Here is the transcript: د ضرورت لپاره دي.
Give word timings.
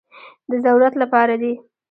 د 0.49 0.51
ضرورت 0.65 0.93
لپاره 1.01 1.33
دي. 1.41 1.53